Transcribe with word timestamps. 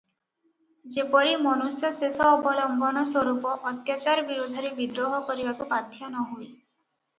ଯେପରି 0.93 1.35
ମନୁଷ୍ୟ 1.47 1.91
ଶେଷ 1.97 2.29
ଅବଲମ୍ବନ 2.37 3.05
ସ୍ୱରୂପ 3.11 3.53
ଅତ୍ୟାଚାର 3.73 4.27
ବିରୁଦ୍ଧରେ 4.33 4.75
ବିଦ୍ରୋହ 4.81 5.23
କରିବାକୁ 5.31 5.71
ବାଧ୍ୟ 5.77 6.11
ନ 6.11 6.29
ହୁଏ। 6.35 6.45